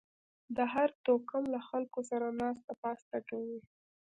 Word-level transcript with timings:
د 0.55 0.57
هر 0.73 0.89
توکم 1.05 1.43
له 1.53 1.59
خلکو 1.69 1.99
سره 2.09 2.27
ناسته 2.41 2.73
پاسته 2.81 3.17
کوئ 3.29 3.57